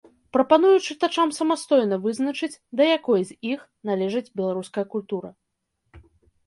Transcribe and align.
Прапаную 0.35 0.77
чытачам 0.87 1.33
самастойна 1.39 1.99
вызначыць, 2.05 2.51
да 2.81 2.89
якой 2.97 3.21
з 3.33 3.39
іх 3.53 3.59
належыць 3.93 4.27
беларуская 4.43 4.85
культура. 4.97 5.29